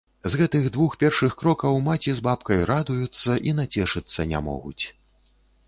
З 0.33 0.37
гэтых 0.39 0.63
двух 0.77 0.95
першых 1.03 1.35
крокаў 1.41 1.77
маці 1.89 2.15
з 2.21 2.25
бабкай 2.29 2.63
радуюцца 2.71 3.37
і 3.51 3.55
нацешыцца 3.61 4.29
не 4.35 4.39
могуць. 4.51 4.83